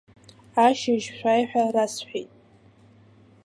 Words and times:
Ашьыжь 0.65 1.07
шәааи 1.17 1.43
ҳәа 1.49 1.73
расҳәеит. 1.73 2.31